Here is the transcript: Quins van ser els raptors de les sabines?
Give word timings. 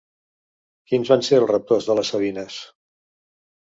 Quins 0.93 1.13
van 1.15 1.23
ser 1.29 1.39
els 1.43 1.51
raptors 1.53 1.93
de 1.93 2.01
les 2.01 2.13
sabines? 2.17 2.61